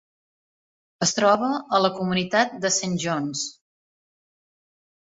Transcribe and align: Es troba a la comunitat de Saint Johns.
Es 1.07 1.13
troba 1.17 1.51
a 1.79 1.83
la 1.85 1.93
comunitat 1.99 2.59
de 2.65 2.75
Saint 2.81 2.99
Johns. 3.07 3.47